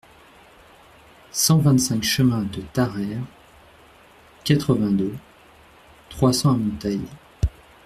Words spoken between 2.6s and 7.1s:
Tarayre, quatre-vingt-deux, trois cents à Monteils